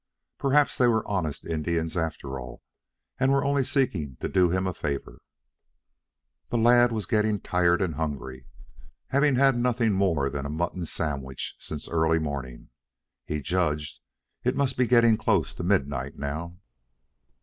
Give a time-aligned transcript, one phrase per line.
[0.39, 2.63] Perhaps they were honest Indians after all
[3.19, 5.21] and were only seeking to do him a favor.
[6.49, 8.47] The lad was getting tired and hungry,
[9.09, 12.69] having had nothing more than a mutton sandwich since early morning.
[13.27, 13.99] He judged
[14.43, 16.57] it must be getting close to midnight now.